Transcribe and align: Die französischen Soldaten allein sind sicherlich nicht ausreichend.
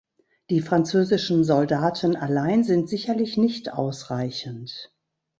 Die 0.49 0.61
französischen 0.61 1.43
Soldaten 1.43 2.15
allein 2.15 2.63
sind 2.63 2.89
sicherlich 2.89 3.37
nicht 3.37 3.71
ausreichend. 3.71 4.91